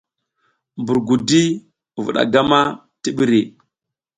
Mbur 0.79 0.97
gudi 1.07 1.41
vuɗa 2.03 2.21
gam 2.33 2.49
a 2.59 2.61
ti 3.01 3.09
ɓiri. 3.17 3.41